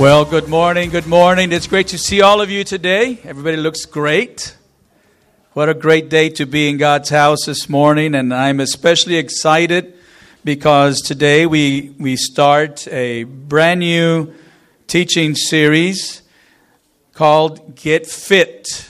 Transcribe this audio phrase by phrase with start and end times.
[0.00, 0.88] Well, good morning.
[0.88, 1.52] Good morning.
[1.52, 3.18] It's great to see all of you today.
[3.22, 4.56] Everybody looks great.
[5.52, 9.92] What a great day to be in God's house this morning, and I'm especially excited
[10.42, 14.32] because today we we start a brand new
[14.86, 16.22] teaching series
[17.12, 18.88] called Get Fit.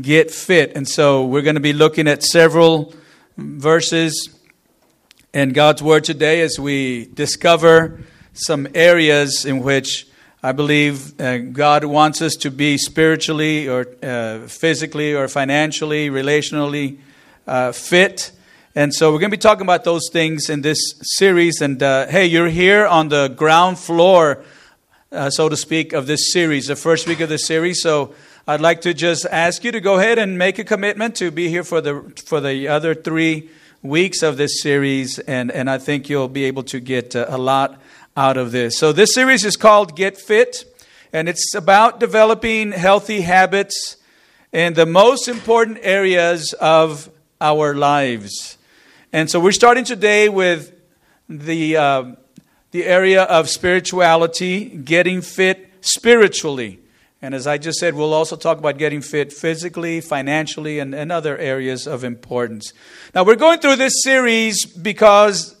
[0.00, 0.76] Get Fit.
[0.76, 2.94] And so we're going to be looking at several
[3.36, 4.28] verses
[5.34, 10.07] in God's word today as we discover some areas in which
[10.40, 16.98] I believe uh, God wants us to be spiritually or uh, physically or financially, relationally
[17.44, 18.30] uh, fit.
[18.76, 21.60] And so we're going to be talking about those things in this series.
[21.60, 24.44] And uh, hey, you're here on the ground floor,
[25.10, 27.82] uh, so to speak, of this series, the first week of the series.
[27.82, 28.14] So
[28.46, 31.48] I'd like to just ask you to go ahead and make a commitment to be
[31.48, 33.50] here for the for the other three
[33.82, 37.38] weeks of this series, and and I think you'll be able to get uh, a
[37.38, 37.80] lot
[38.18, 38.76] out of this.
[38.76, 40.64] So, this series is called Get Fit,
[41.12, 43.96] and it's about developing healthy habits
[44.50, 47.08] in the most important areas of
[47.40, 48.58] our lives.
[49.12, 50.74] And so, we're starting today with
[51.28, 52.04] the, uh,
[52.72, 56.80] the area of spirituality, getting fit spiritually.
[57.22, 61.12] And as I just said, we'll also talk about getting fit physically, financially, and, and
[61.12, 62.72] other areas of importance.
[63.14, 65.54] Now, we're going through this series because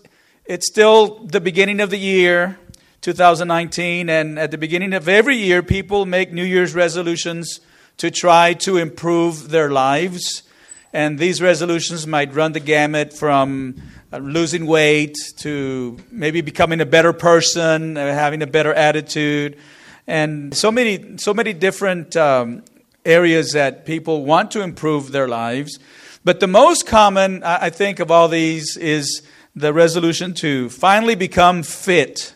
[0.48, 2.58] it's still the beginning of the year,
[3.02, 7.60] 2019, and at the beginning of every year, people make New Year's resolutions
[7.98, 10.42] to try to improve their lives.
[10.90, 13.74] And these resolutions might run the gamut from
[14.10, 19.58] uh, losing weight to maybe becoming a better person, uh, having a better attitude,
[20.06, 22.62] and so many, so many different um,
[23.04, 25.78] areas that people want to improve their lives.
[26.24, 29.22] But the most common, I think, of all these is
[29.58, 32.34] the resolution to finally become fit,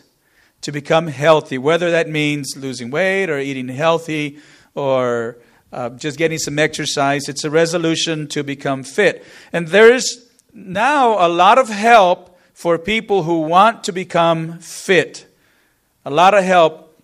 [0.61, 4.39] to become healthy, whether that means losing weight or eating healthy
[4.75, 5.37] or
[5.71, 7.27] uh, just getting some exercise.
[7.27, 9.25] It's a resolution to become fit.
[9.51, 15.25] And there's now a lot of help for people who want to become fit.
[16.05, 16.95] A lot of help,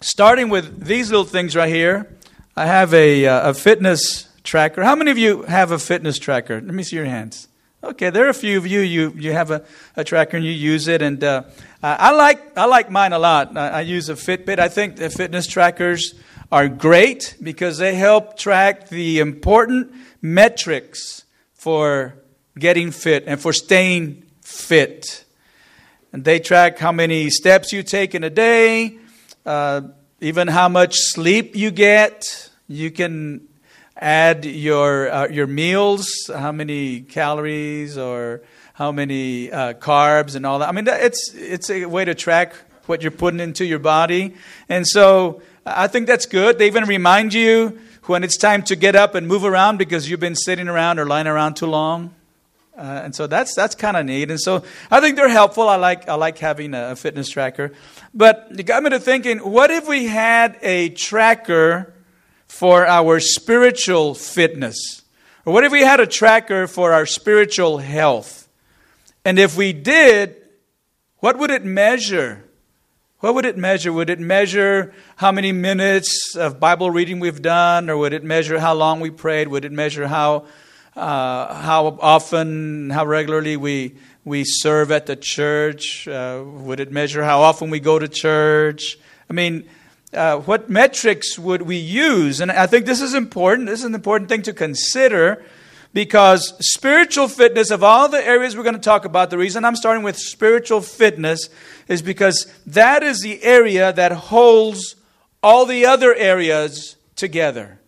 [0.00, 2.10] starting with these little things right here.
[2.56, 4.84] I have a, uh, a fitness tracker.
[4.84, 6.60] How many of you have a fitness tracker?
[6.60, 7.48] Let me see your hands.
[7.84, 8.80] Okay, there are a few of you.
[8.80, 9.62] You you have a,
[9.94, 11.42] a tracker and you use it, and uh,
[11.82, 13.54] I like I like mine a lot.
[13.58, 14.58] I, I, use a Fitbit.
[14.58, 16.14] I think the fitness trackers
[16.50, 22.14] are great because they help track the important metrics for
[22.58, 25.26] getting fit and for staying fit.
[26.10, 28.98] And they track how many steps you take in a day,
[29.44, 29.82] uh,
[30.22, 32.48] even how much sleep you get.
[32.66, 33.46] You can
[33.96, 38.42] add your uh, your meals, how many calories or
[38.74, 40.68] how many uh, carbs and all that.
[40.68, 42.54] I mean, it's it's a way to track
[42.86, 44.34] what you're putting into your body,
[44.68, 46.58] and so I think that's good.
[46.58, 50.20] They even remind you when it's time to get up and move around because you've
[50.20, 52.14] been sitting around or lying around too long.
[52.76, 55.68] Uh, and so that's that's kind of neat, and so I think they're helpful.
[55.68, 57.72] I like I like having a fitness tracker,
[58.12, 61.93] but it got me to thinking: what if we had a tracker
[62.54, 65.02] for our spiritual fitness?
[65.44, 68.48] Or what if we had a tracker for our spiritual health?
[69.24, 70.36] And if we did,
[71.18, 72.44] what would it measure?
[73.18, 73.92] What would it measure?
[73.92, 77.90] Would it measure how many minutes of Bible reading we've done?
[77.90, 79.48] Or would it measure how long we prayed?
[79.48, 80.46] Would it measure how,
[80.94, 86.06] uh, how often, how regularly we, we serve at the church?
[86.06, 88.96] Uh, would it measure how often we go to church?
[89.28, 89.68] I mean,
[90.14, 92.40] uh, what metrics would we use?
[92.40, 93.68] And I think this is important.
[93.68, 95.44] This is an important thing to consider
[95.92, 99.76] because spiritual fitness, of all the areas we're going to talk about, the reason I'm
[99.76, 101.48] starting with spiritual fitness
[101.86, 104.96] is because that is the area that holds
[105.42, 107.78] all the other areas together.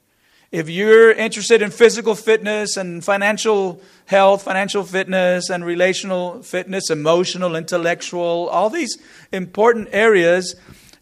[0.53, 7.57] If you're interested in physical fitness and financial health, financial fitness and relational fitness, emotional,
[7.57, 8.97] intellectual, all these
[9.33, 10.55] important areas,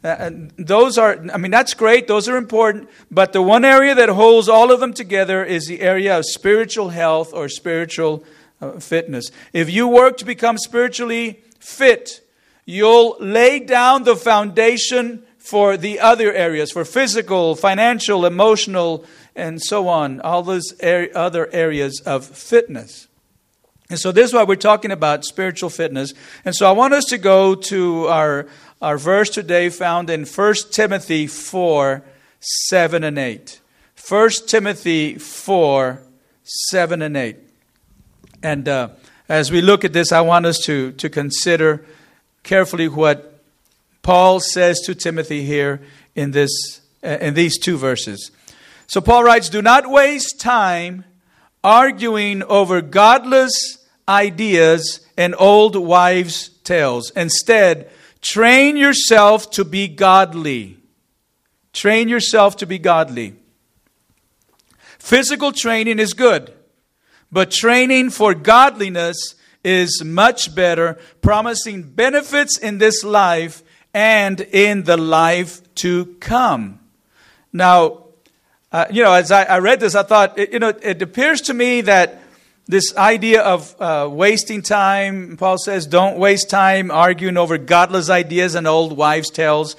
[0.05, 2.07] uh, those are, I mean, that's great.
[2.07, 2.91] Those are important.
[3.11, 6.91] But the one area that holds all of them together is the area of spiritual
[6.91, 8.23] health or spiritual
[8.61, 9.31] uh, fitness.
[9.53, 12.21] If you work to become spiritually fit,
[12.67, 19.05] you'll lay down the foundation for the other areas, for physical, financial, emotional,
[19.35, 23.09] and so on, all those er- other areas of fitness.
[23.91, 26.15] And so this is why we're talking about spiritual fitness.
[26.45, 28.47] And so I want us to go to our
[28.85, 32.03] our verse today found in 1 Timothy 4
[32.69, 33.61] 7 and 8.
[34.09, 36.03] 1 Timothy 4
[36.43, 37.37] 7 and 8.
[38.43, 38.89] And uh,
[39.27, 41.87] as we look at this, I want us to, to consider
[42.43, 43.43] carefully what
[44.03, 45.81] Paul says to Timothy here
[46.15, 48.31] in, this, uh, in these two verses.
[48.87, 51.07] So Paul writes, Do not waste time
[51.65, 57.11] arguing over godless ideas and old wives' tales.
[57.17, 57.91] Instead,
[58.25, 60.79] train yourself to be godly.
[61.73, 63.37] Train yourself to be godly.
[64.99, 66.53] Physical training is good,
[67.31, 73.63] but training for godliness is much better, promising benefits in this life
[73.93, 76.81] and in the life to come.
[77.53, 78.05] Now,
[78.73, 81.55] uh, you know, as I, I, read this, I thought, you know, it appears to
[81.55, 82.21] me that
[82.67, 88.55] this idea of uh, wasting time, Paul says, don't waste time arguing over godless ideas
[88.55, 89.77] and old wives' tales.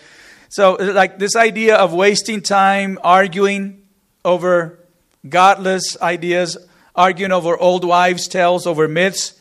[0.50, 3.82] So, like this idea of wasting time arguing
[4.24, 4.80] over
[5.28, 6.58] godless ideas,
[6.96, 9.40] arguing over old wives' tales, over myths.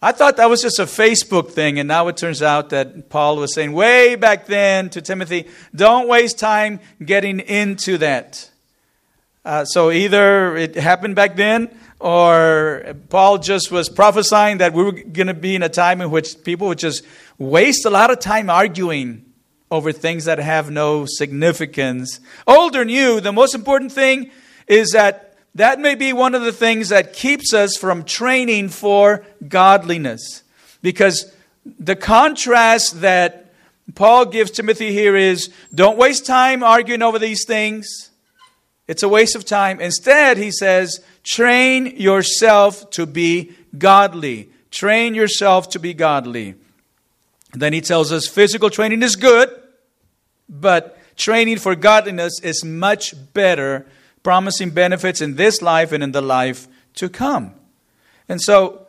[0.00, 3.36] I thought that was just a Facebook thing, and now it turns out that Paul
[3.36, 8.50] was saying way back then to Timothy, don't waste time getting into that.
[9.44, 14.92] Uh, so either it happened back then, or Paul just was prophesying that we were
[14.92, 17.04] going to be in a time in which people would just
[17.38, 19.24] waste a lot of time arguing
[19.70, 22.20] over things that have no significance.
[22.46, 24.30] Old or new, the most important thing
[24.66, 29.24] is that that may be one of the things that keeps us from training for
[29.48, 30.42] godliness.
[30.82, 31.32] Because
[31.64, 33.54] the contrast that
[33.94, 38.10] Paul gives Timothy here is don't waste time arguing over these things.
[38.88, 39.80] It's a waste of time.
[39.80, 44.50] Instead, he says, train yourself to be godly.
[44.70, 46.54] Train yourself to be godly.
[47.52, 49.50] Then he tells us physical training is good,
[50.48, 53.86] but training for godliness is much better
[54.22, 57.54] promising benefits in this life and in the life to come.
[58.28, 58.86] And so,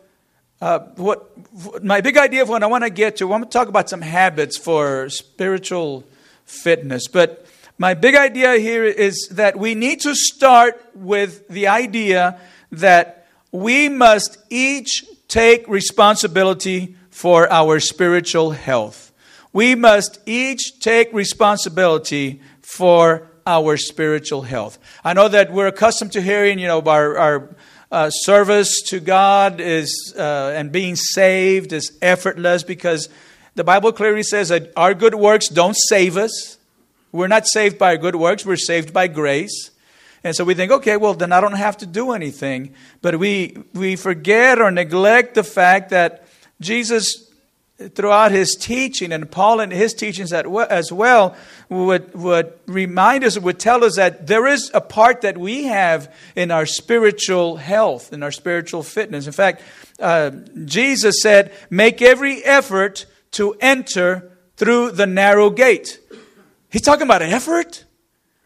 [0.59, 3.49] uh, what my big idea of what I want to get to, I want to
[3.49, 6.03] talk about some habits for spiritual
[6.45, 7.07] fitness.
[7.07, 7.45] But
[7.77, 12.39] my big idea here is that we need to start with the idea
[12.71, 19.11] that we must each take responsibility for our spiritual health.
[19.53, 24.77] We must each take responsibility for our spiritual health.
[25.03, 27.55] I know that we're accustomed to hearing, you know, our, our
[27.91, 33.07] uh, service to God is uh, and being saved is effortless because
[33.55, 36.56] the Bible clearly says that our good works don't save us.
[37.11, 39.71] We're not saved by good works, we're saved by grace.
[40.23, 42.73] And so we think, okay, well, then I don't have to do anything.
[43.01, 46.27] But we, we forget or neglect the fact that
[46.59, 47.27] Jesus
[47.93, 51.35] throughout his teaching, and Paul in his teachings as well,
[51.69, 56.13] would, would remind us, would tell us that there is a part that we have
[56.35, 59.27] in our spiritual health, in our spiritual fitness.
[59.27, 59.61] In fact,
[59.99, 60.31] uh,
[60.65, 65.99] Jesus said, Make every effort to enter through the narrow gate.
[66.77, 67.85] He's talking about effort?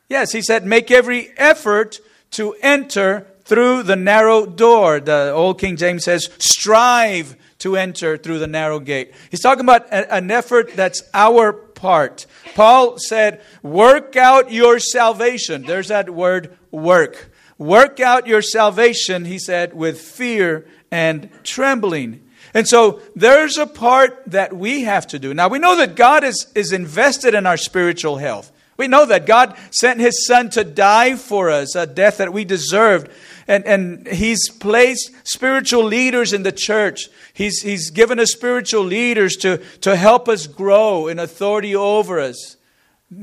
[0.08, 2.00] Yes, he said, Make every effort
[2.32, 5.02] to enter through the narrow door.
[5.02, 9.12] The old King James says, Strive to enter through the narrow gate.
[9.32, 12.26] He's talking about an effort that's our part.
[12.56, 15.64] Paul said, Work out your salvation.
[15.64, 17.34] There's that word work.
[17.58, 22.24] Work out your salvation, he said, with fear and trembling.
[22.54, 25.34] And so there's a part that we have to do.
[25.34, 28.52] Now we know that God is, is invested in our spiritual health.
[28.78, 32.46] We know that God sent his son to die for us, a death that we
[32.46, 33.12] deserved.
[33.48, 37.10] And, and he's placed spiritual leaders in the church.
[37.34, 42.58] He's, he's given us spiritual leaders to, to help us grow in authority over us.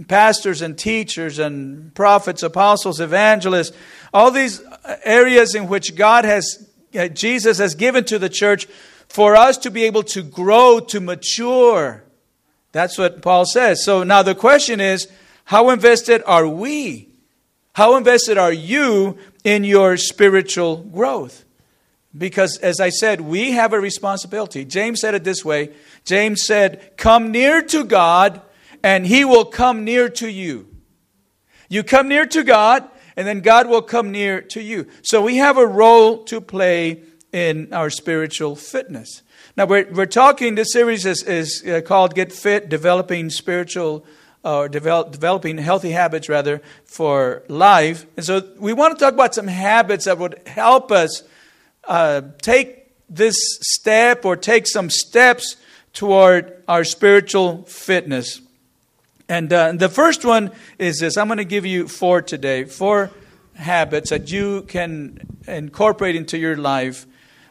[0.06, 3.76] Pastors and teachers and prophets, apostles, evangelists,
[4.12, 4.62] all these
[5.02, 8.68] areas in which God has, uh, Jesus has given to the church
[9.08, 12.04] for us to be able to grow, to mature.
[12.72, 13.84] That's what Paul says.
[13.84, 15.08] So now the question is,
[15.44, 17.08] how invested are we?
[17.72, 21.44] How invested are you in your spiritual growth?
[22.16, 24.64] Because, as I said, we have a responsibility.
[24.64, 25.70] James said it this way
[26.04, 28.42] James said, Come near to God,
[28.82, 30.68] and he will come near to you.
[31.68, 34.86] You come near to God, and then God will come near to you.
[35.02, 39.22] So we have a role to play in our spiritual fitness.
[39.56, 44.04] Now, we're, we're talking, this series is, is uh, called Get Fit Developing Spiritual
[44.44, 48.06] or develop, developing healthy habits rather for life.
[48.16, 51.22] And so we want to talk about some habits that would help us
[51.84, 55.56] uh, take this step or take some steps
[55.92, 58.40] toward our spiritual fitness.
[59.28, 63.10] And uh, the first one is this I'm going to give you four today, four
[63.54, 67.06] habits that you can incorporate into your life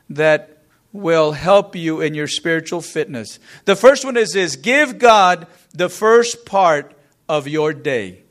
[0.09, 0.57] that
[0.93, 3.39] will help you in your spiritual fitness.
[3.65, 6.93] The first one is this give God the first part
[7.29, 8.23] of your day.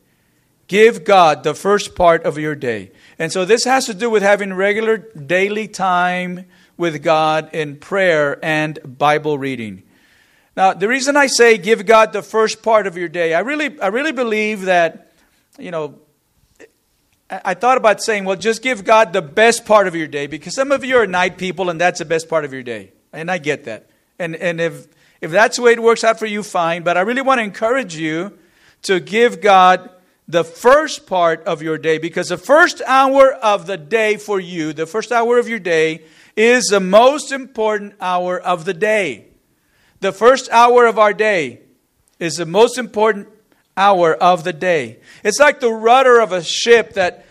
[0.68, 2.90] Give God the first part of your day.
[3.18, 8.38] And so this has to do with having regular daily time with God in prayer
[8.44, 9.84] and Bible reading.
[10.56, 13.78] Now, the reason I say give God the first part of your day, I really,
[13.80, 15.12] I really believe that,
[15.58, 15.98] you know,
[17.28, 20.54] I thought about saying, well, just give God the best part of your day because
[20.54, 22.92] some of you are night people and that's the best part of your day.
[23.12, 23.90] And I get that.
[24.18, 24.86] And, and if,
[25.20, 26.84] if that's the way it works out for you, fine.
[26.84, 28.38] But I really want to encourage you
[28.82, 29.90] to give God
[30.28, 34.72] the first part of your day because the first hour of the day for you,
[34.72, 36.04] the first hour of your day,
[36.36, 39.26] is the most important hour of the day.
[40.00, 41.60] The first hour of our day
[42.18, 43.28] is the most important
[43.76, 44.98] hour of the day.
[45.22, 47.26] It's like the rudder of a ship that,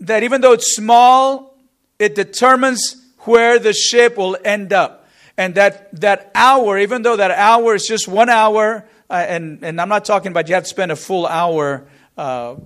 [0.00, 1.58] that even though it's small,
[1.98, 5.08] it determines where the ship will end up.
[5.36, 9.80] And that, that hour, even though that hour is just one hour, uh, and, and
[9.80, 12.56] I'm not talking about you have to spend a full hour uh,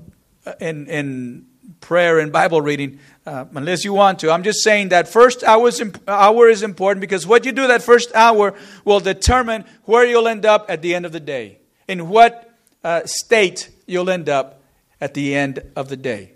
[0.61, 1.47] in, in
[1.81, 4.31] prayer and Bible reading, uh, unless you want to.
[4.31, 7.67] I'm just saying that first hour is, imp- hour is important because what you do
[7.67, 8.55] that first hour
[8.85, 12.50] will determine where you'll end up at the end of the day, in what
[12.85, 14.63] uh, state you'll end up
[15.01, 16.33] at the end of the day.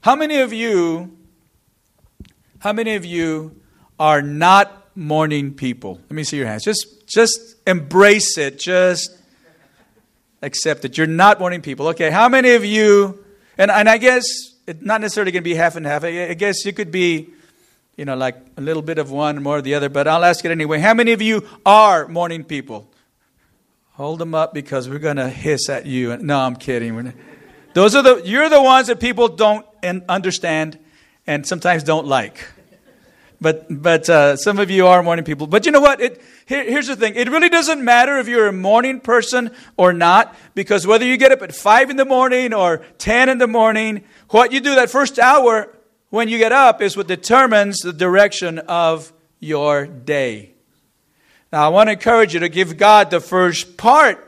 [0.00, 1.16] How many of you,
[2.60, 3.60] how many of you
[3.98, 6.00] are not morning people?
[6.02, 6.64] Let me see your hands.
[6.64, 8.58] Just, just embrace it.
[8.58, 9.16] Just
[10.42, 10.96] accept it.
[10.96, 11.88] You're not morning people.
[11.88, 13.24] Okay, how many of you,
[13.56, 14.24] and, and I guess
[14.66, 16.04] it's not necessarily going to be half and half.
[16.04, 17.30] I guess you could be,
[17.96, 20.44] you know, like a little bit of one, more of the other, but I'll ask
[20.44, 20.78] it anyway.
[20.78, 22.88] How many of you are morning people?
[23.98, 26.16] Hold them up because we're going to hiss at you.
[26.18, 27.12] No, I'm kidding.
[27.74, 29.66] Those are the, you're the ones that people don't
[30.08, 30.78] understand
[31.26, 32.46] and sometimes don't like.
[33.40, 35.48] But, but uh, some of you are morning people.
[35.48, 36.00] But you know what?
[36.00, 37.16] It, here, here's the thing.
[37.16, 41.32] It really doesn't matter if you're a morning person or not, because whether you get
[41.32, 44.90] up at 5 in the morning or 10 in the morning, what you do that
[44.90, 45.76] first hour
[46.10, 50.52] when you get up is what determines the direction of your day.
[51.52, 54.24] Now, I want to encourage you to give God the first part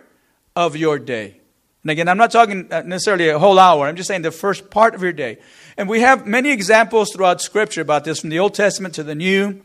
[0.56, 1.40] of your day.
[1.82, 3.86] And again, I'm not talking uh, necessarily a whole hour.
[3.86, 5.38] I'm just saying the first part of your day.
[5.76, 9.14] And we have many examples throughout Scripture about this, from the Old Testament to the
[9.14, 9.62] New.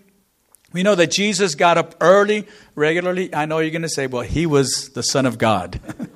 [0.71, 3.33] We know that Jesus got up early, regularly.
[3.33, 5.79] I know you're going to say, well, he was the Son of God.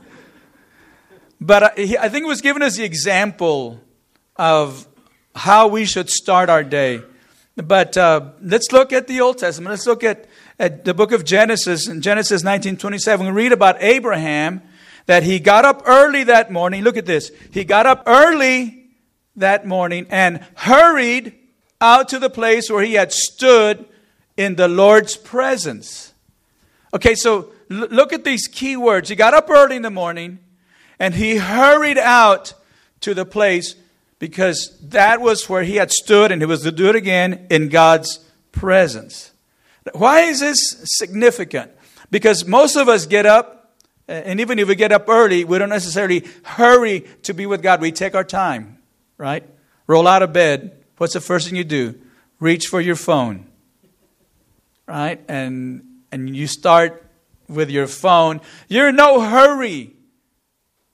[1.41, 3.81] but I, I think it was giving us the example
[4.35, 4.87] of
[5.35, 7.01] how we should start our day.
[7.55, 9.71] But uh, let's look at the Old Testament.
[9.71, 10.27] Let's look at,
[10.59, 11.87] at the book of Genesis.
[11.87, 14.61] In Genesis 19.27, we read about Abraham,
[15.05, 16.83] that he got up early that morning.
[16.83, 17.31] Look at this.
[17.51, 18.89] He got up early
[19.37, 21.33] that morning and hurried
[21.81, 23.85] out to the place where he had stood
[24.37, 26.13] in the Lord's presence.
[26.93, 29.09] Okay, so l- look at these key words.
[29.09, 30.39] He got up early in the morning
[30.99, 32.53] and he hurried out
[33.01, 33.75] to the place
[34.19, 37.69] because that was where he had stood and he was to do it again in
[37.69, 38.19] God's
[38.51, 39.28] presence.
[39.93, 41.71] Why is this significant?
[42.11, 43.77] Because most of us get up,
[44.07, 47.81] and even if we get up early, we don't necessarily hurry to be with God.
[47.81, 48.79] We take our time
[49.19, 49.47] right?
[49.85, 50.83] Roll out of bed.
[50.97, 51.99] What's the first thing you do?
[52.39, 53.45] Reach for your phone,
[54.87, 55.21] right?
[55.27, 57.05] And and you start
[57.47, 58.41] with your phone.
[58.67, 59.93] You're in no hurry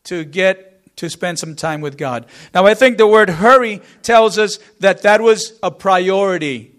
[0.06, 2.26] to get to spend some time with God.
[2.54, 6.74] Now, I think the word hurry tells us that that was a priority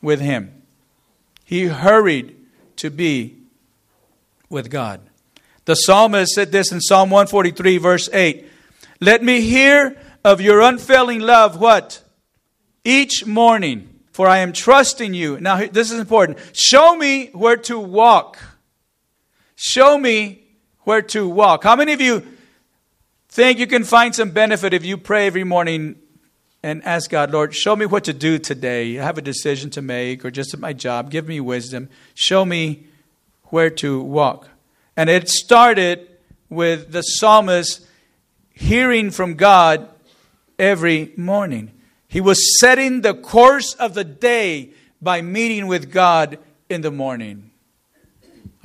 [0.00, 0.53] with him.
[1.44, 2.36] He hurried
[2.76, 3.36] to be
[4.48, 5.00] with God.
[5.66, 8.48] The psalmist said this in Psalm 143, verse 8
[9.00, 12.02] Let me hear of your unfailing love, what?
[12.84, 15.40] Each morning, for I am trusting you.
[15.40, 16.38] Now, this is important.
[16.52, 18.38] Show me where to walk.
[19.56, 20.42] Show me
[20.80, 21.64] where to walk.
[21.64, 22.26] How many of you
[23.28, 25.96] think you can find some benefit if you pray every morning
[26.64, 28.98] and ask God, Lord, show me what to do today?
[28.98, 31.10] I have a decision to make, or just at my job.
[31.10, 31.90] Give me wisdom.
[32.14, 32.84] Show me
[33.50, 34.48] where to walk.
[34.96, 36.08] And it started
[36.48, 37.86] with the psalmist
[38.54, 39.90] hearing from God
[40.58, 41.70] every morning.
[42.08, 44.70] He was setting the course of the day
[45.02, 46.38] by meeting with God
[46.70, 47.50] in the morning.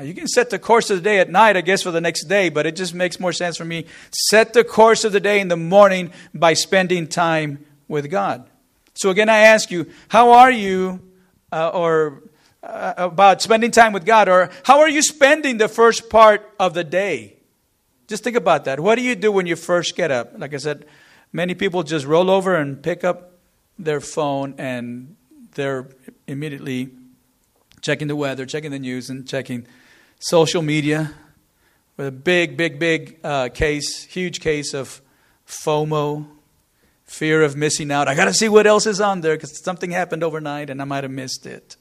[0.02, 2.30] You can set the course of the day at night, I guess, for the next
[2.30, 3.88] day, but it just makes more sense for me.
[4.30, 8.50] Set the course of the day in the morning by spending time with God.
[8.94, 11.02] So, again, I ask you, how are you,
[11.52, 12.24] uh, or
[12.64, 16.74] uh, about spending time with God, or how are you spending the first part of
[16.74, 17.36] the day?
[18.08, 18.80] Just think about that.
[18.80, 20.32] What do you do when you first get up?
[20.38, 20.86] Like I said,
[21.32, 23.34] Many people just roll over and pick up
[23.78, 25.16] their phone and
[25.54, 25.88] they're
[26.26, 26.90] immediately
[27.82, 29.68] checking the weather, checking the news, and checking
[30.18, 31.14] social media.
[31.98, 35.02] with a big, big, big uh, case, huge case of
[35.48, 36.26] FOMO,
[37.10, 38.08] fear of missing out.
[38.08, 40.86] I got to see what else is on there because something happened overnight and I
[40.86, 41.76] might have missed it.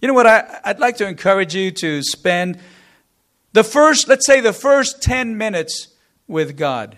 [0.00, 0.26] You know what?
[0.26, 2.58] I, I'd like to encourage you to spend
[3.52, 5.88] the first, let's say, the first 10 minutes
[6.26, 6.96] with God.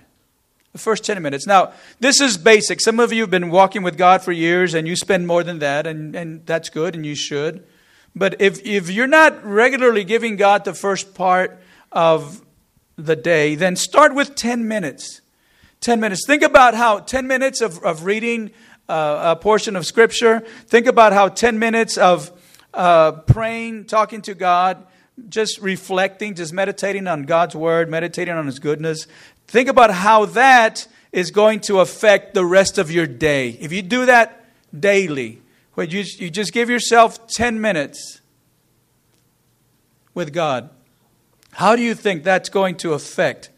[0.73, 1.47] The first 10 minutes.
[1.47, 2.81] Now, this is basic.
[2.81, 5.59] Some of you have been walking with God for years and you spend more than
[5.59, 7.65] that, and, and that's good and you should.
[8.15, 11.59] But if, if you're not regularly giving God the first part
[11.93, 12.43] of
[12.97, 15.21] the day, then start with 10 minutes.
[15.87, 16.27] 10 minutes.
[16.27, 18.51] Think about how 10 minutes of, of reading
[18.89, 22.33] uh, a portion of Scripture, think about how 10 minutes of
[22.75, 24.85] uh, praying, talking to God,
[25.29, 29.07] just reflecting, just meditating on God's Word, meditating on His goodness.
[29.47, 33.51] Think about how that is going to affect the rest of your day.
[33.61, 34.45] If you do that
[34.77, 35.41] daily,
[35.75, 38.21] where you, you just give yourself 10 minutes
[40.15, 40.69] with God,
[41.53, 43.51] how do you think that's going to affect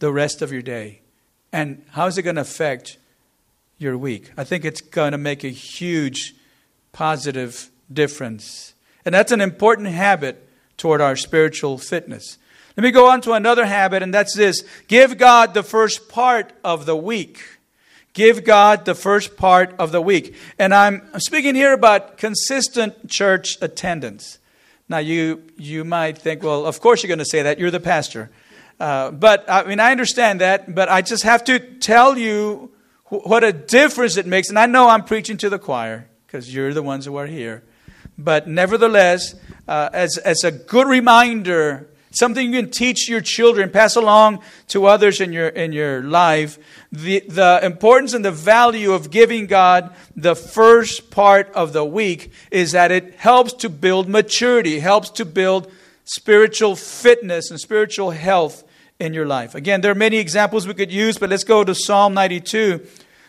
[0.00, 0.99] the rest of your day?
[1.52, 2.98] And how is it going to affect
[3.78, 4.30] your week?
[4.36, 6.34] I think it's going to make a huge
[6.92, 8.74] positive difference.
[9.04, 12.38] And that's an important habit toward our spiritual fitness.
[12.76, 16.52] Let me go on to another habit, and that's this give God the first part
[16.64, 17.40] of the week.
[18.12, 20.34] Give God the first part of the week.
[20.58, 24.38] And I'm speaking here about consistent church attendance.
[24.88, 27.60] Now, you, you might think, well, of course you're going to say that.
[27.60, 28.30] You're the pastor.
[28.80, 32.72] Uh, but, I mean, I understand that, but I just have to tell you
[33.04, 34.48] wh- what a difference it makes.
[34.48, 37.62] And I know I'm preaching to the choir because you're the ones who are here.
[38.16, 39.34] But nevertheless,
[39.68, 44.86] uh, as, as a good reminder something you can teach your children, pass along to
[44.86, 46.58] others in your, in your life.
[46.90, 52.32] The, the importance and the value of giving God the first part of the week
[52.50, 55.70] is that it helps to build maturity, helps to build
[56.04, 58.64] spiritual fitness and spiritual health
[59.00, 59.54] in your life.
[59.54, 62.86] Again, there are many examples we could use, but let's go to Psalm 92,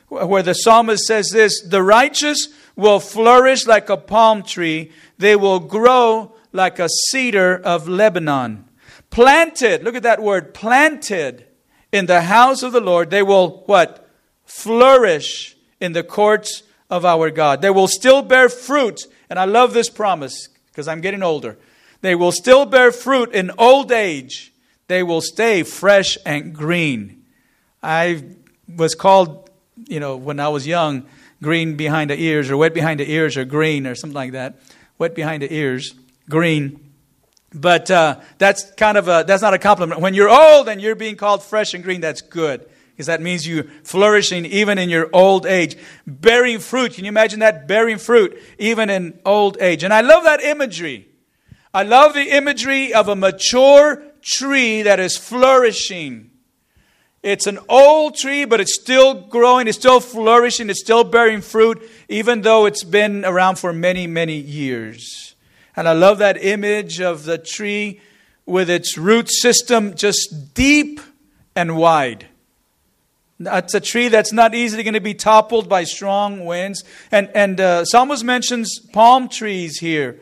[0.09, 5.59] where the psalmist says this The righteous will flourish like a palm tree, they will
[5.59, 8.65] grow like a cedar of Lebanon.
[9.09, 11.47] Planted, look at that word, planted
[11.91, 14.09] in the house of the Lord, they will what?
[14.45, 17.61] Flourish in the courts of our God.
[17.61, 19.07] They will still bear fruit.
[19.29, 21.57] And I love this promise because I'm getting older.
[22.01, 24.50] They will still bear fruit in old age.
[24.91, 27.23] They will stay fresh and green.
[27.81, 28.25] I
[28.67, 29.49] was called,
[29.87, 31.05] you know, when I was young,
[31.41, 34.59] green behind the ears or wet behind the ears or green or something like that.
[34.97, 35.95] Wet behind the ears,
[36.27, 36.91] green.
[37.53, 40.01] But uh, that's kind of a, that's not a compliment.
[40.01, 42.69] When you're old and you're being called fresh and green, that's good.
[42.91, 45.77] Because that means you're flourishing even in your old age.
[46.05, 46.95] Bearing fruit.
[46.95, 47.65] Can you imagine that?
[47.65, 49.85] Bearing fruit even in old age.
[49.85, 51.07] And I love that imagery.
[51.73, 56.31] I love the imagery of a mature tree that is flourishing.
[57.23, 61.87] It's an old tree, but it's still growing, it's still flourishing, it's still bearing fruit,
[62.09, 65.35] even though it's been around for many, many years.
[65.75, 68.01] And I love that image of the tree
[68.45, 70.99] with its root system just deep
[71.55, 72.27] and wide.
[73.39, 76.83] It's a tree that's not easily going to be toppled by strong winds.
[77.11, 80.19] And, and uh, Psalmist mentions palm trees here.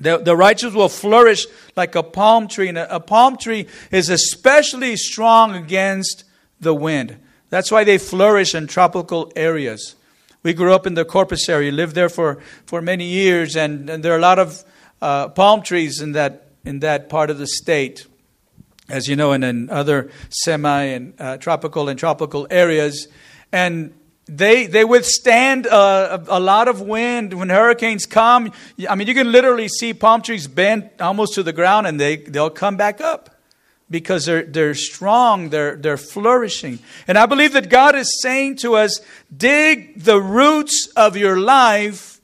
[0.00, 2.68] The, the righteous will flourish like a palm tree.
[2.68, 6.24] And a, a palm tree is especially strong against
[6.60, 7.18] the wind.
[7.50, 9.96] That's why they flourish in tropical areas.
[10.42, 14.02] We grew up in the Corpus area, lived there for, for many years, and, and
[14.02, 14.64] there are a lot of
[15.02, 18.06] uh, palm trees in that, in that part of the state.
[18.88, 23.06] As you know, and in other semi and uh, tropical and tropical areas.
[23.52, 23.94] And
[24.30, 27.34] they, they withstand uh, a, a, lot of wind.
[27.34, 28.52] When hurricanes come,
[28.88, 32.16] I mean, you can literally see palm trees bent almost to the ground and they,
[32.16, 33.30] they'll come back up
[33.90, 36.78] because they're, they're strong, they're, they're flourishing.
[37.08, 39.00] And I believe that God is saying to us
[39.36, 42.20] dig the roots of your life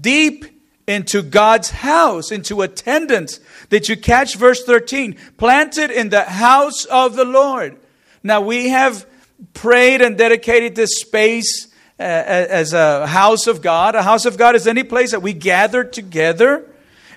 [0.00, 0.44] deep
[0.86, 3.40] into God's house, into attendance.
[3.70, 5.16] That you catch verse 13?
[5.38, 7.78] Planted in the house of the Lord.
[8.22, 9.06] Now we have
[9.54, 13.94] prayed and dedicated this space uh, as a house of God.
[13.94, 16.68] A house of God is any place that we gather together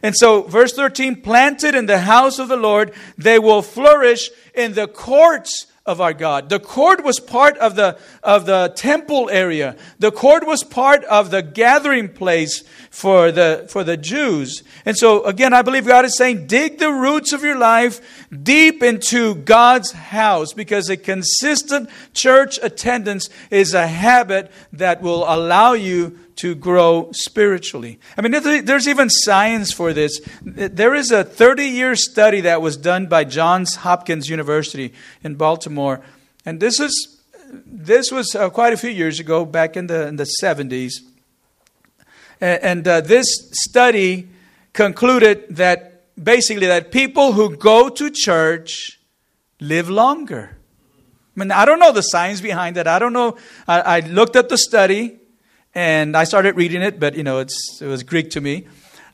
[0.06, 4.74] and so, verse 13 planted in the house of the Lord, they will flourish in
[4.74, 6.50] the courts of our God.
[6.50, 9.76] The court was part of the, of the temple area.
[10.00, 14.64] The court was part of the gathering place for the, for the Jews.
[14.84, 18.82] And so, again, I believe God is saying, dig the roots of your life deep
[18.82, 26.20] into God's house because a consistent church attendance is a habit that will allow you
[26.38, 28.00] to grow spiritually.
[28.18, 28.32] I mean,
[28.66, 30.20] there's even science for this.
[30.42, 34.94] There is a 30 year study that was done by Johns Hopkins University
[35.24, 36.02] in Baltimore.
[36.46, 37.20] And this, is,
[37.66, 40.96] this was uh, quite a few years ago, back in the, in the 70s.
[42.42, 44.28] And, and uh, this study
[44.74, 49.00] concluded that basically that people who go to church
[49.60, 50.58] live longer.
[51.36, 52.88] I mean, I don't know the science behind that.
[52.88, 53.38] I don't know.
[53.68, 55.20] I, I looked at the study
[55.76, 58.66] and I started reading it, but you know, it's, it was Greek to me.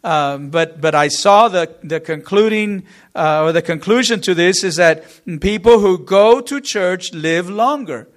[0.04, 4.78] Um, but but I saw the the concluding uh, or the conclusion to this is
[4.78, 5.04] that
[5.42, 8.08] people who go to church live longer.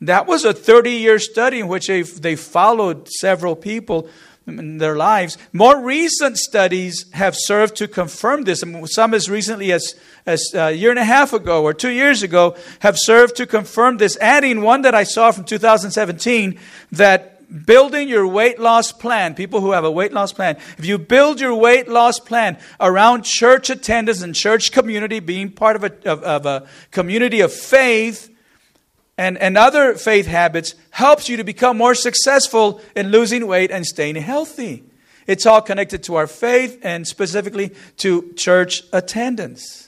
[0.00, 4.08] That was a 30 year study in which they they followed several people
[4.46, 5.38] in their lives.
[5.52, 8.62] More recent studies have served to confirm this.
[8.86, 12.56] Some as recently as, as a year and a half ago or two years ago
[12.80, 14.16] have served to confirm this.
[14.20, 16.58] Adding one that I saw from 2017
[16.92, 20.98] that building your weight loss plan, people who have a weight loss plan, if you
[20.98, 26.10] build your weight loss plan around church attendance and church community, being part of a,
[26.10, 28.32] of, of a community of faith,
[29.18, 33.86] and, and other faith habits helps you to become more successful in losing weight and
[33.86, 34.84] staying healthy.
[35.26, 39.85] It's all connected to our faith and specifically to church attendance.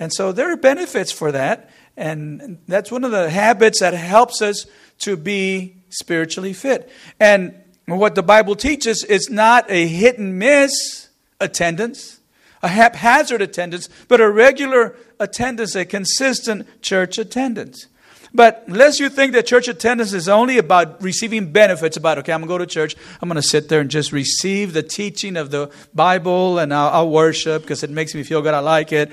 [0.00, 1.70] And so there are benefits for that.
[1.96, 4.66] And that's one of the habits that helps us
[5.00, 6.90] to be spiritually fit.
[7.20, 7.54] And
[7.86, 12.20] what the Bible teaches is not a hit and miss attendance,
[12.62, 17.86] a haphazard attendance, but a regular attendance, a consistent church attendance.
[18.32, 22.40] But unless you think that church attendance is only about receiving benefits, about, okay, I'm
[22.40, 25.36] going to go to church, I'm going to sit there and just receive the teaching
[25.36, 28.92] of the Bible and I'll, I'll worship because it makes me feel good, I like
[28.92, 29.10] it.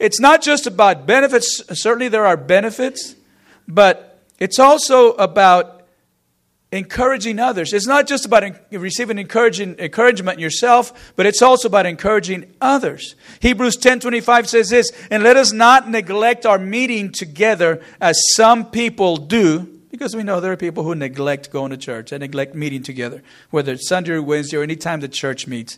[0.00, 1.62] It's not just about benefits.
[1.72, 3.14] Certainly there are benefits,
[3.68, 5.76] but it's also about
[6.72, 7.72] encouraging others.
[7.72, 13.14] It's not just about receiving encouragement yourself, but it's also about encouraging others.
[13.40, 19.16] Hebrews 10:25 says this, "And let us not neglect our meeting together as some people
[19.16, 22.82] do." Because we know there are people who neglect going to church and neglect meeting
[22.82, 25.76] together, whether it's Sunday or Wednesday or any time the church meets.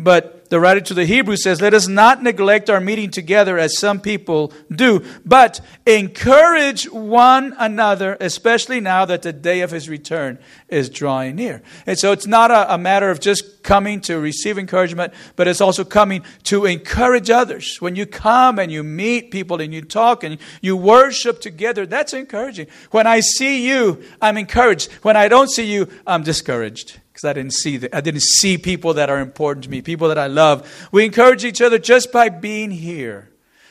[0.00, 3.76] But the writer to the Hebrews says, Let us not neglect our meeting together as
[3.76, 10.38] some people do, but encourage one another, especially now that the day of his return
[10.68, 11.62] is drawing near.
[11.84, 15.60] And so it's not a, a matter of just coming to receive encouragement, but it's
[15.60, 17.80] also coming to encourage others.
[17.80, 22.14] When you come and you meet people and you talk and you worship together, that's
[22.14, 22.68] encouraging.
[22.92, 24.92] When I see you, I'm encouraged.
[25.02, 28.58] When I don't see you, I'm discouraged because I didn't see the, I didn't see
[28.58, 30.88] people that are important to me, people that I love.
[30.92, 33.28] We encourage each other just by being here.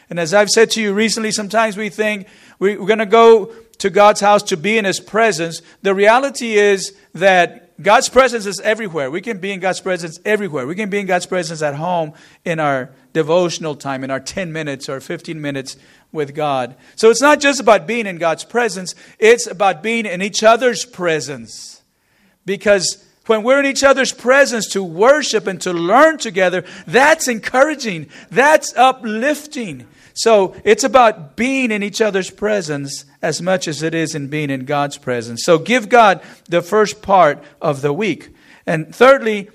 [0.09, 2.27] And as I've said to you recently, sometimes we think
[2.59, 5.61] we're going to go to God's house to be in His presence.
[5.81, 9.09] The reality is that God's presence is everywhere.
[9.09, 10.67] We can be in God's presence everywhere.
[10.67, 14.51] We can be in God's presence at home in our devotional time, in our 10
[14.51, 15.77] minutes or 15 minutes
[16.11, 16.75] with God.
[16.97, 20.83] So it's not just about being in God's presence, it's about being in each other's
[20.83, 21.81] presence.
[22.45, 28.09] Because when we're in each other's presence to worship and to learn together, that's encouraging.
[28.31, 29.87] That's uplifting.
[30.13, 34.49] So it's about being in each other's presence as much as it is in being
[34.49, 35.43] in God's presence.
[35.43, 38.29] So give God the first part of the week.
[38.65, 39.49] And thirdly,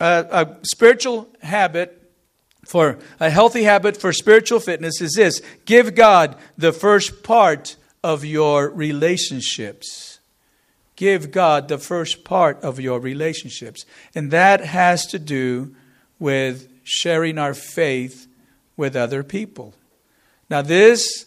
[0.00, 1.94] a spiritual habit
[2.66, 8.24] for a healthy habit for spiritual fitness is this give God the first part of
[8.24, 10.17] your relationships
[10.98, 13.86] give God the first part of your relationships.
[14.16, 15.76] And that has to do
[16.18, 18.26] with sharing our faith
[18.76, 19.74] with other people.
[20.50, 21.26] Now, this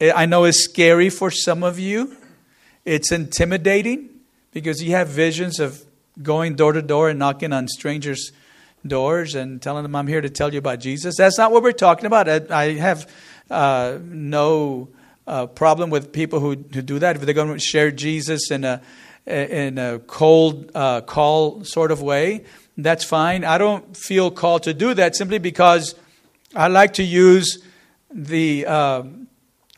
[0.00, 2.16] I know is scary for some of you.
[2.84, 4.10] It's intimidating
[4.50, 5.84] because you have visions of
[6.20, 8.32] going door to door and knocking on strangers'
[8.84, 11.16] doors and telling them, I'm here to tell you about Jesus.
[11.16, 12.28] That's not what we're talking about.
[12.50, 13.08] I, have
[13.48, 14.88] uh, no
[15.28, 17.14] uh, problem with people who, who do that.
[17.14, 18.82] If they're going to share Jesus in a
[19.26, 22.44] in a cold uh, call sort of way,
[22.76, 23.44] that's fine.
[23.44, 25.94] I don't feel called to do that simply because
[26.54, 27.62] I like to use
[28.10, 29.02] the uh,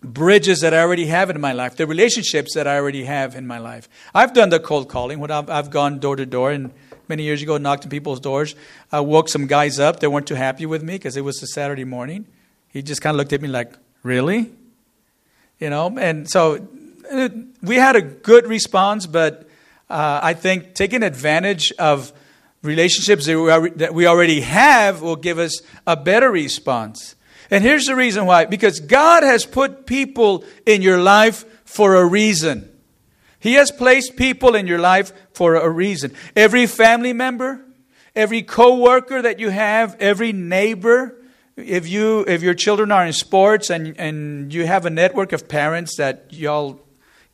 [0.03, 3.47] bridges that I already have in my life, the relationships that I already have in
[3.47, 3.89] my life.
[4.15, 6.73] I've done the cold calling when I've, I've gone door to door and
[7.09, 8.55] many years ago knocked on people's doors.
[8.91, 10.01] I woke some guys up.
[10.01, 12.27] They weren't too happy with me because it was a Saturday morning.
[12.69, 14.53] He just kind of looked at me like, really?
[15.59, 16.67] You know, and so
[17.63, 19.49] we had a good response, but
[19.91, 22.13] uh, I think taking advantage of
[22.63, 27.15] relationships that we, are, that we already have will give us a better response.
[27.51, 32.05] And here's the reason why because God has put people in your life for a
[32.05, 32.71] reason.
[33.39, 36.15] He has placed people in your life for a reason.
[36.35, 37.63] Every family member,
[38.17, 41.15] every coworker that you have, every neighbor,
[41.57, 45.47] if you if your children are in sports and and you have a network of
[45.47, 46.81] parents that y'all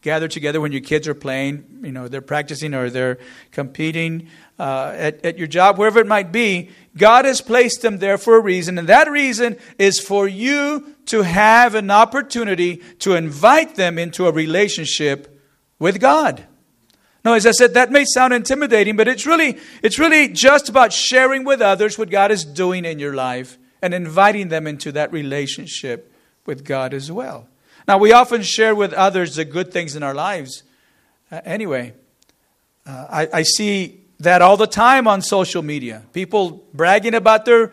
[0.03, 3.19] gather together when your kids are playing, you know, they're practicing or they're
[3.51, 8.19] competing uh, at, at your job, wherever it might be, God has placed them there
[8.19, 8.79] for a reason.
[8.79, 14.33] And that reason is for you to have an opportunity to invite them into a
[14.33, 15.41] relationship
[15.79, 16.47] with God.
[17.25, 20.93] Now, as I said, that may sound intimidating, but it's really, it's really just about
[20.93, 25.13] sharing with others what God is doing in your life and inviting them into that
[25.13, 26.13] relationship
[26.47, 27.50] with God as well.
[27.91, 30.63] Now, we often share with others the good things in our lives.
[31.29, 31.93] Uh, anyway,
[32.87, 36.05] uh, I, I see that all the time on social media.
[36.13, 37.73] People bragging about their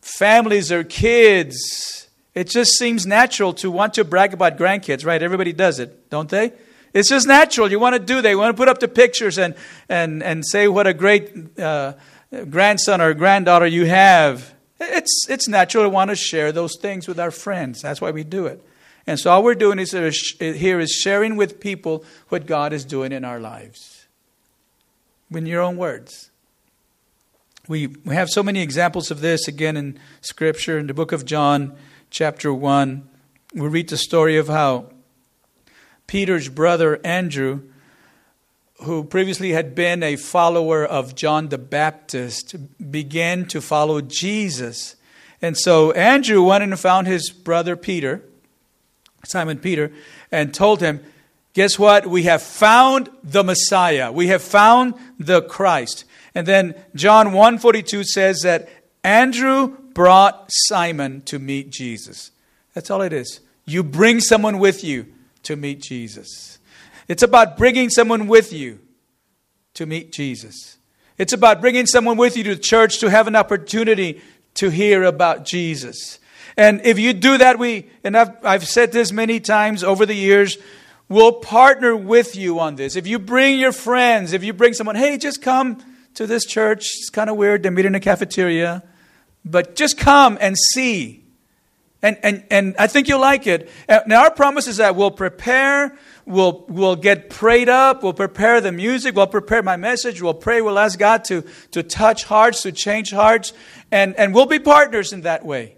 [0.00, 2.08] families, their kids.
[2.34, 5.22] It just seems natural to want to brag about grandkids, right?
[5.22, 6.54] Everybody does it, don't they?
[6.94, 7.70] It's just natural.
[7.70, 8.30] You want to do that.
[8.30, 9.54] You want to put up the pictures and,
[9.90, 11.92] and, and say what a great uh,
[12.48, 14.54] grandson or granddaughter you have.
[14.80, 17.82] It's, it's natural to want to share those things with our friends.
[17.82, 18.64] That's why we do it.
[19.10, 22.84] And so all we're doing is uh, here is sharing with people what God is
[22.84, 24.06] doing in our lives.
[25.32, 26.30] In your own words.
[27.66, 30.78] We, we have so many examples of this again in Scripture.
[30.78, 31.76] In the book of John,
[32.10, 33.08] chapter 1,
[33.52, 34.92] we read the story of how
[36.06, 37.62] Peter's brother Andrew,
[38.82, 42.54] who previously had been a follower of John the Baptist,
[42.92, 44.94] began to follow Jesus.
[45.42, 48.22] And so Andrew went and found his brother Peter,
[49.24, 49.92] Simon Peter,
[50.30, 51.00] and told him,
[51.52, 52.06] Guess what?
[52.06, 54.12] We have found the Messiah.
[54.12, 56.04] We have found the Christ.
[56.34, 58.68] And then John 1:42 says that
[59.02, 62.30] Andrew brought Simon to meet Jesus.
[62.74, 63.40] That's all it is.
[63.64, 65.06] You bring someone with you
[65.42, 66.58] to meet Jesus.
[67.08, 68.78] It's about bringing someone with you
[69.74, 70.76] to meet Jesus.
[71.18, 74.20] It's about bringing someone with you to the church to have an opportunity
[74.54, 76.18] to hear about Jesus.
[76.60, 80.14] And if you do that, we, and I've, I've said this many times over the
[80.14, 80.58] years,
[81.08, 82.96] we'll partner with you on this.
[82.96, 85.82] If you bring your friends, if you bring someone, hey, just come
[86.16, 86.80] to this church.
[86.80, 87.62] It's kind of weird.
[87.62, 88.82] They meet in a cafeteria.
[89.42, 91.24] But just come and see.
[92.02, 93.70] And, and, and I think you'll like it.
[93.88, 95.96] Uh, now, our promise is that we'll prepare,
[96.26, 100.60] we'll, we'll get prayed up, we'll prepare the music, we'll prepare my message, we'll pray,
[100.60, 103.54] we'll ask God to, to touch hearts, to change hearts,
[103.90, 105.76] and, and we'll be partners in that way.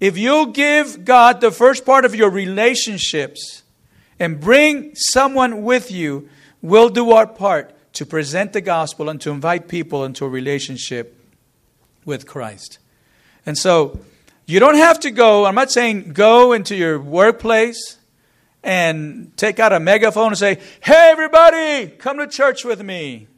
[0.00, 3.62] If you give God the first part of your relationships
[4.18, 6.28] and bring someone with you,
[6.62, 11.20] we'll do our part to present the gospel and to invite people into a relationship
[12.04, 12.78] with Christ.
[13.44, 14.00] And so,
[14.48, 17.98] you don't have to go, I'm not saying go into your workplace
[18.62, 23.28] and take out a megaphone and say, hey, everybody, come to church with me.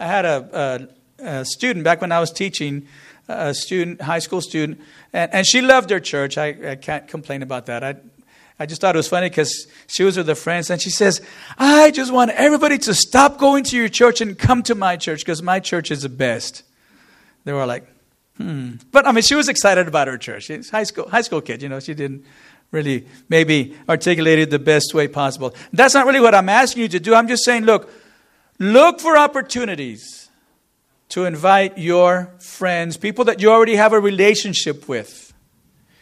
[0.00, 0.88] I had a,
[1.20, 2.88] a, a student back when I was teaching,
[3.28, 4.80] a student, high school student,
[5.12, 6.38] and, and she loved her church.
[6.38, 7.84] I, I can't complain about that.
[7.84, 7.96] I,
[8.58, 11.20] I just thought it was funny because she was with her friends and she says,
[11.56, 15.20] I just want everybody to stop going to your church and come to my church
[15.20, 16.64] because my church is the best.
[17.44, 17.86] They were like,
[18.38, 18.74] Hmm.
[18.92, 20.44] But I mean, she was excited about her church.
[20.44, 21.80] She's high school, high school kid, you know.
[21.80, 22.24] She didn't
[22.70, 25.54] really maybe articulate it the best way possible.
[25.72, 27.14] That's not really what I'm asking you to do.
[27.14, 27.90] I'm just saying, look,
[28.60, 30.27] look for opportunities
[31.10, 35.32] to invite your friends, people that you already have a relationship with.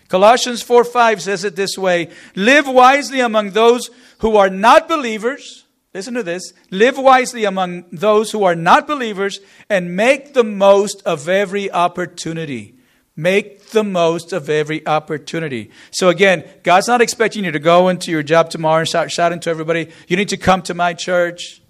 [0.08, 5.66] Colossians 4 5 says it this way Live wisely among those who are not believers
[5.96, 6.52] Listen to this.
[6.70, 9.40] Live wisely among those who are not believers
[9.70, 12.74] and make the most of every opportunity.
[13.16, 15.70] Make the most of every opportunity.
[15.92, 19.40] So again, God's not expecting you to go into your job tomorrow and start shouting
[19.40, 21.62] to everybody, you need to come to my church.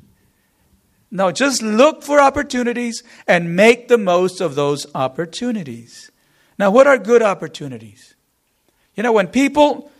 [1.10, 6.10] No, just look for opportunities and make the most of those opportunities.
[6.58, 8.14] Now, what are good opportunities?
[8.94, 9.90] You know, when people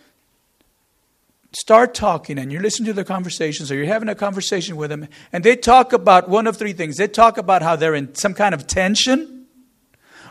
[1.57, 5.09] start talking and you listen to the conversations or you're having a conversation with them
[5.33, 6.99] and they talk about one of three things.
[6.99, 9.47] They talk about how they're in some kind of tension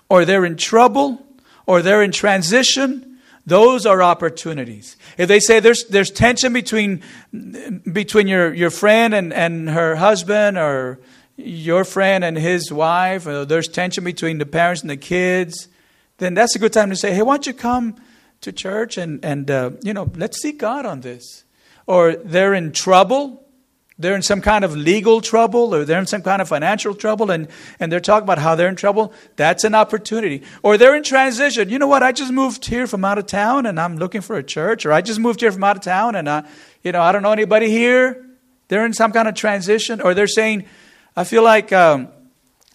[0.07, 1.25] or they're in trouble
[1.65, 3.14] or they're in transition.
[3.45, 4.97] Those are opportunities.
[5.17, 7.03] If they say there's, there's tension between,
[7.91, 10.99] between your, your friend and, and her husband or
[11.37, 15.67] your friend and his wife, or there's tension between the parents and the kids,
[16.17, 17.95] then that's a good time to say, hey, why don't you come
[18.41, 21.43] to church and, and uh, you know, let's seek God on this.
[21.87, 23.44] Or they're in trouble.
[23.97, 27.31] They're in some kind of legal trouble or they're in some kind of financial trouble
[27.31, 27.47] and,
[27.79, 29.13] and they're talking about how they're in trouble.
[29.37, 30.43] That's an opportunity.
[30.63, 31.69] Or they're in transition.
[31.69, 32.03] You know what?
[32.03, 34.85] I just moved here from out of town and I'm looking for a church.
[34.85, 36.45] Or I just moved here from out of town and I,
[36.83, 38.25] you know, I don't know anybody here.
[38.67, 40.65] They're in some kind of transition, or they're saying,
[41.15, 42.09] I feel like um,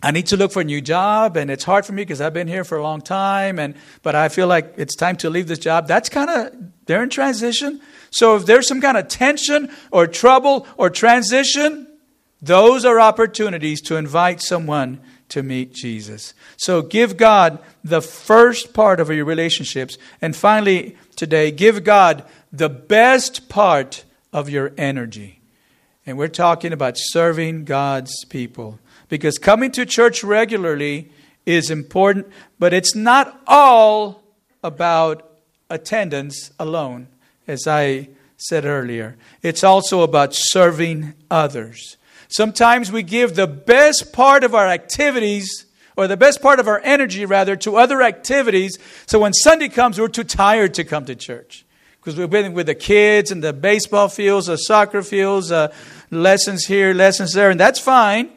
[0.02, 2.32] I need to look for a new job, and it's hard for me because I've
[2.32, 5.48] been here for a long time, and but I feel like it's time to leave
[5.48, 5.88] this job.
[5.88, 6.54] That's kind of
[6.86, 7.80] they're in transition.
[8.10, 11.86] So if there's some kind of tension or trouble or transition,
[12.42, 16.34] those are opportunities to invite someone to meet Jesus.
[16.56, 19.96] So give God the first part of your relationships.
[20.20, 25.40] And finally, today, give God the best part of your energy.
[26.04, 28.78] And we're talking about serving God's people.
[29.08, 31.10] Because coming to church regularly
[31.46, 32.26] is important,
[32.58, 34.22] but it's not all
[34.62, 35.30] about
[35.68, 37.08] attendance alone,
[37.50, 39.16] as I said earlier.
[39.42, 41.96] It's also about serving others.
[42.28, 46.80] Sometimes we give the best part of our activities, or the best part of our
[46.84, 48.78] energy, rather, to other activities.
[49.06, 51.66] So when Sunday comes, we're too tired to come to church.
[51.98, 55.74] Because we've been with the kids and the baseball fields, the soccer fields, uh,
[56.10, 58.30] lessons here, lessons there, and that's fine.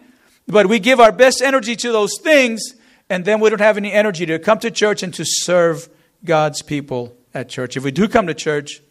[0.47, 2.73] But we give our best energy to those things,
[3.10, 5.88] and then we don't have any energy to come to church and to serve
[6.26, 7.78] God's people at church.
[7.78, 8.82] If we do come to church,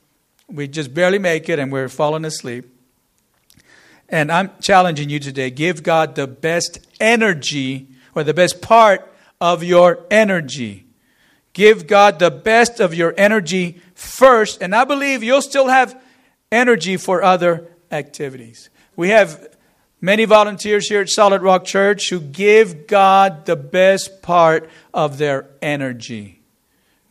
[0.53, 2.67] we just barely make it and we're falling asleep.
[4.09, 9.11] And I'm challenging you today give God the best energy or the best part
[9.41, 10.87] of your energy.
[11.55, 16.01] Give God the best of your energy first, and I believe you'll still have
[16.51, 18.71] energy for other activities.
[18.97, 19.57] We have
[20.01, 25.49] many volunteers here at Solid Rock Church who give God the best part of their
[25.63, 26.42] energy.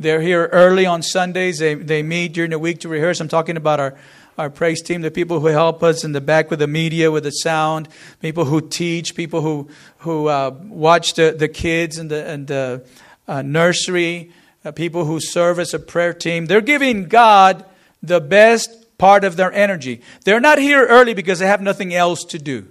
[0.02, 1.60] They're here early on Sundays.
[1.60, 3.20] They, they meet during the week to rehearse.
[3.20, 3.98] I'm talking about our
[4.38, 7.24] our praise team, the people who help us in the back with the media, with
[7.26, 7.88] the sound,
[8.22, 12.84] people who teach, people who who uh, watch the, the kids in the, in the
[13.28, 14.32] uh, nursery,
[14.66, 16.48] uh, people who serve as a prayer team.
[16.48, 17.64] They're giving God
[18.02, 20.02] the best part of their energy.
[20.24, 22.68] They're not here early because they have nothing else to do.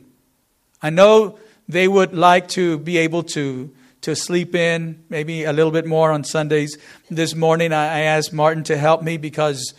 [0.83, 1.38] I know
[1.69, 3.71] they would like to be able to
[4.03, 6.79] to sleep in maybe a little bit more on Sundays.
[7.11, 9.75] This morning I, asked Martin to help me because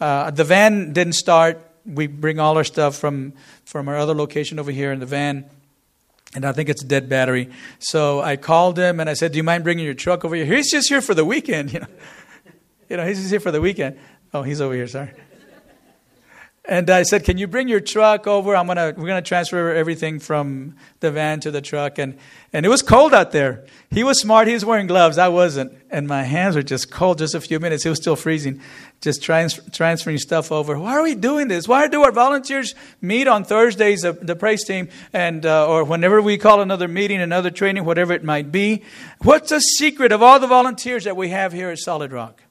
[0.00, 1.60] uh, the van didn't start.
[1.84, 3.34] We bring all our stuff from,
[3.64, 5.48] from our other location over here in the van.
[6.34, 7.50] And I think it's a dead battery.
[7.78, 10.44] So I called him and I said, Do you mind bringing your truck over here?
[10.44, 11.72] He's just here for the weekend.
[11.76, 11.86] You know,
[12.88, 13.98] you know he's just here for the weekend.
[14.32, 15.10] Oh, he's over here, sorry.
[16.68, 18.56] And I said, "Can you bring your truck over?
[18.56, 22.18] I'm gonna we're gonna transfer everything from the van to the truck." And
[22.52, 23.64] and it was cold out there.
[23.88, 24.48] He was smart.
[24.48, 25.16] He was wearing gloves.
[25.16, 27.18] I wasn't, and my hands were just cold.
[27.18, 27.86] Just a few minutes.
[27.86, 28.60] It was still freezing.
[29.00, 30.76] Just trans- transferring stuff over.
[30.76, 31.68] Why are we doing this?
[31.68, 36.20] Why do our volunteers meet on Thursdays, uh, the praise team, and uh, or whenever
[36.20, 38.82] we call another meeting, another training, whatever it might be?
[39.22, 42.42] What's the secret of all the volunteers that we have here at Solid Rock?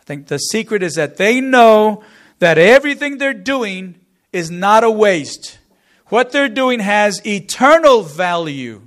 [0.00, 2.02] I think the secret is that they know
[2.38, 3.96] that everything they're doing
[4.32, 5.58] is not a waste.
[6.06, 8.82] What they're doing has eternal value.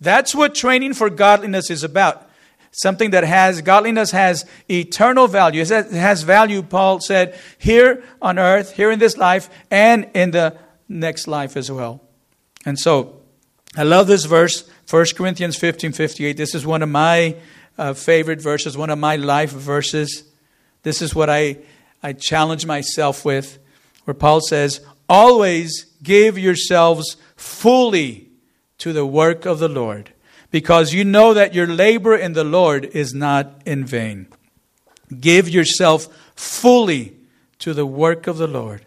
[0.00, 2.28] That's what training for godliness is about.
[2.72, 5.62] Something that has, godliness has eternal value.
[5.62, 10.56] It has value, Paul said, here on earth, here in this life, and in the
[10.88, 12.00] next life as well.
[12.64, 13.20] And so,
[13.76, 16.36] I love this verse, 1 Corinthians 15 58.
[16.36, 17.36] This is one of my
[17.78, 20.24] uh, favorite verses, one of my life verses.
[20.82, 21.58] This is what I
[22.02, 23.58] I challenge myself with,
[24.04, 28.28] where Paul says, Always give yourselves fully
[28.78, 30.12] to the work of the Lord,
[30.50, 34.28] because you know that your labor in the Lord is not in vain.
[35.18, 37.16] Give yourself fully
[37.58, 38.86] to the work of the Lord.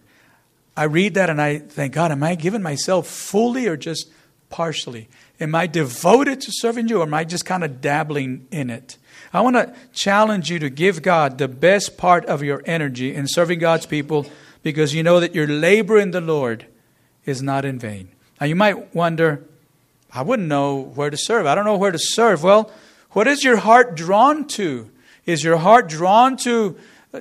[0.75, 4.09] I read that and I think, God, am I giving myself fully or just
[4.49, 5.07] partially?
[5.39, 8.97] Am I devoted to serving you or am I just kind of dabbling in it?
[9.33, 13.27] I want to challenge you to give God the best part of your energy in
[13.27, 14.27] serving God's people
[14.61, 16.67] because you know that your labor in the Lord
[17.25, 18.09] is not in vain.
[18.39, 19.43] Now, you might wonder,
[20.13, 21.47] I wouldn't know where to serve.
[21.47, 22.43] I don't know where to serve.
[22.43, 22.71] Well,
[23.11, 24.89] what is your heart drawn to?
[25.25, 26.77] Is your heart drawn to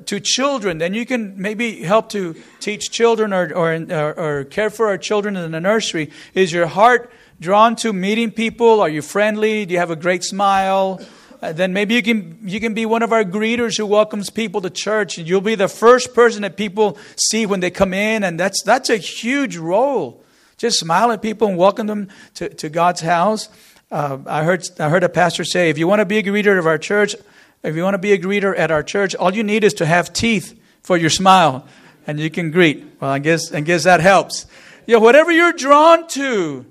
[0.07, 4.89] to children, then you can maybe help to teach children or, or, or, care for
[4.89, 6.11] our children in the nursery.
[6.33, 8.81] Is your heart drawn to meeting people?
[8.81, 9.67] Are you friendly?
[9.67, 10.99] Do you have a great smile?
[11.43, 14.61] Uh, then maybe you can, you can be one of our greeters who welcomes people
[14.61, 15.19] to church.
[15.19, 18.23] And you'll be the first person that people see when they come in.
[18.23, 20.25] And that's, that's a huge role.
[20.57, 23.49] Just smile at people and welcome them to, to God's house.
[23.91, 26.57] Uh, I, heard, I heard a pastor say, if you want to be a greeter
[26.59, 27.17] of our church,
[27.65, 29.87] if you want to be a greeter at our church, all you need is to
[29.87, 31.67] have teeth for your smile,
[32.07, 32.85] and you can greet.
[33.01, 34.47] Well, I guess, I guess that helps.
[34.87, 36.67] Yeah, whatever you're drawn to,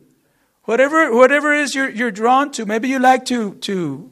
[0.64, 2.66] whatever whatever is you're, you're drawn to.
[2.66, 4.10] Maybe you like to to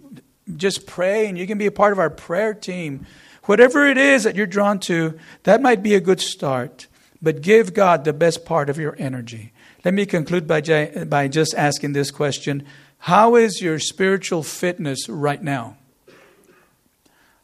[0.55, 3.05] just pray and you can be a part of our prayer team.
[3.43, 6.87] Whatever it is that you're drawn to, that might be a good start.
[7.21, 9.51] but give God the best part of your energy.
[9.83, 10.61] Let me conclude by,
[11.07, 12.65] by just asking this question
[12.99, 15.77] How is your spiritual fitness right now?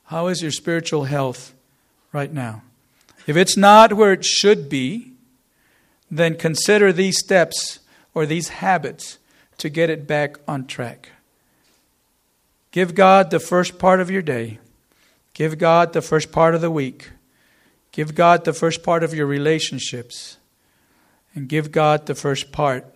[0.06, 1.54] How is your spiritual health
[2.14, 2.62] right now?
[3.28, 5.14] If it's not where it should be,
[6.12, 7.80] then consider these steps
[8.14, 9.18] or these habits
[9.58, 11.10] to get it back on track.
[12.76, 14.60] Give God the first part of your day.
[15.34, 17.10] Give God the first part of the week.
[17.94, 20.36] Give God the first part of your relationships.
[21.34, 22.94] And give God the first part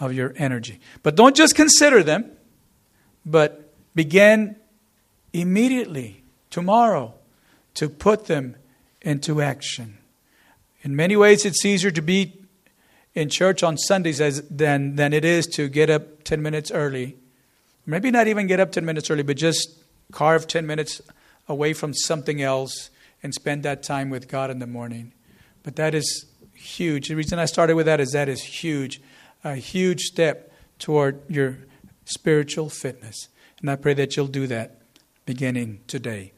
[0.00, 0.80] of your energy.
[1.02, 2.30] But don't just consider them,
[3.26, 4.56] but begin
[5.34, 7.12] immediately, tomorrow,
[7.74, 8.56] to put them
[9.02, 9.98] into action.
[10.80, 12.40] In many ways, it's easier to be
[13.14, 17.18] in church on Sundays as, than, than it is to get up 10 minutes early
[17.84, 21.00] Maybe not even get up 10 minutes early, but just carve 10 minutes
[21.48, 22.90] away from something else
[23.22, 25.12] and spend that time with God in the morning.
[25.62, 27.08] But that is huge.
[27.08, 29.00] The reason I started with that is that is huge,
[29.44, 31.58] a huge step toward your
[32.04, 33.28] spiritual fitness.
[33.60, 34.80] And I pray that you'll do that
[35.24, 36.32] beginning today.